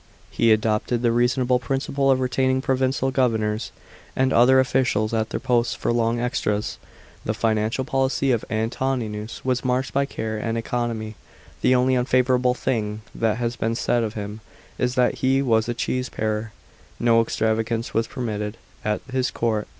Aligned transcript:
He 0.31 0.51
adopted 0.51 1.03
the 1.03 1.11
reasonable 1.11 1.59
prin 1.59 1.79
ciple 1.79 2.11
of 2.11 2.19
retaining 2.21 2.59
provincial 2.63 3.11
governors 3.11 3.71
and 4.15 4.33
other 4.33 4.59
officials 4.59 5.13
at 5.13 5.29
their 5.29 5.39
posts 5.39 5.75
for 5.75 5.93
long 5.93 6.17
terras. 6.17 6.79
The 7.23 7.35
financial 7.35 7.85
policy 7.85 8.31
of 8.31 8.43
Antoninus 8.49 9.45
was 9.45 9.63
marked 9.63 9.93
by 9.93 10.07
care 10.07 10.39
and 10.39 10.57
economy. 10.57 11.17
The 11.61 11.75
only 11.75 11.93
unfavourable 11.93 12.55
thing 12.55 13.03
that 13.13 13.37
has 13.37 13.55
been 13.55 13.75
said 13.75 14.03
of 14.03 14.15
him 14.15 14.39
is 14.79 14.95
that 14.95 15.19
he 15.19 15.43
was 15.43 15.69
a" 15.69 15.73
cheese 15.75 16.09
parer." 16.09 16.51
* 16.77 16.99
No 17.09 17.21
extravagance 17.21 17.93
was 17.93 18.07
permitted 18.07 18.57
at 18.83 19.01
his 19.11 19.29
court. 19.29 19.67